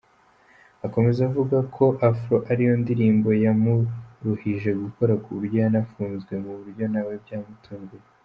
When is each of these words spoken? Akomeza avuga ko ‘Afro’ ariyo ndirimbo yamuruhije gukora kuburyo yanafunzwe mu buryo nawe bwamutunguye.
Akomeza 0.85 1.19
avuga 1.29 1.57
ko 1.75 1.85
‘Afro’ 2.09 2.35
ariyo 2.51 2.73
ndirimbo 2.83 3.29
yamuruhije 3.43 4.69
gukora 4.83 5.13
kuburyo 5.23 5.57
yanafunzwe 5.63 6.33
mu 6.43 6.51
buryo 6.59 6.85
nawe 6.93 7.13
bwamutunguye. 7.23 8.05